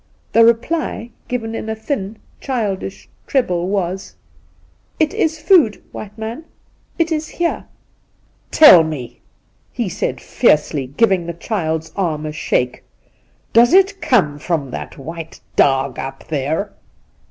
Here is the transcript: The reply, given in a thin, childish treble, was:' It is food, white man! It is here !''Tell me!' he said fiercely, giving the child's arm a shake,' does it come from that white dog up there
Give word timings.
The 0.33 0.43
reply, 0.43 1.11
given 1.27 1.53
in 1.53 1.69
a 1.69 1.75
thin, 1.75 2.17
childish 2.39 3.07
treble, 3.27 3.67
was:' 3.69 4.15
It 4.99 5.13
is 5.13 5.39
food, 5.39 5.79
white 5.91 6.17
man! 6.17 6.45
It 6.97 7.11
is 7.11 7.27
here 7.29 7.65
!''Tell 8.59 8.83
me!' 8.83 9.21
he 9.71 9.89
said 9.89 10.19
fiercely, 10.19 10.87
giving 10.87 11.27
the 11.27 11.33
child's 11.35 11.91
arm 11.95 12.25
a 12.25 12.31
shake,' 12.31 12.83
does 13.53 13.73
it 13.75 14.01
come 14.01 14.39
from 14.39 14.71
that 14.71 14.97
white 14.97 15.39
dog 15.55 15.99
up 15.99 16.27
there 16.29 16.73